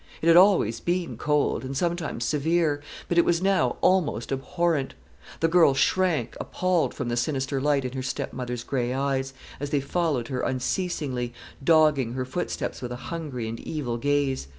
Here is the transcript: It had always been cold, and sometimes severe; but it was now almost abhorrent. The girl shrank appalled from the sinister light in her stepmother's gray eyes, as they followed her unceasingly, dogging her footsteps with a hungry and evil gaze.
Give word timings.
It 0.19 0.25
had 0.25 0.35
always 0.35 0.79
been 0.79 1.15
cold, 1.15 1.63
and 1.63 1.77
sometimes 1.77 2.25
severe; 2.25 2.81
but 3.07 3.19
it 3.19 3.23
was 3.23 3.39
now 3.39 3.77
almost 3.81 4.31
abhorrent. 4.31 4.95
The 5.41 5.47
girl 5.47 5.75
shrank 5.75 6.35
appalled 6.39 6.95
from 6.95 7.07
the 7.09 7.15
sinister 7.15 7.61
light 7.61 7.85
in 7.85 7.91
her 7.91 8.01
stepmother's 8.01 8.63
gray 8.63 8.95
eyes, 8.95 9.35
as 9.59 9.69
they 9.69 9.79
followed 9.79 10.29
her 10.29 10.41
unceasingly, 10.41 11.35
dogging 11.63 12.13
her 12.13 12.25
footsteps 12.25 12.81
with 12.81 12.91
a 12.93 13.11
hungry 13.11 13.47
and 13.47 13.59
evil 13.59 13.97
gaze. 13.97 14.47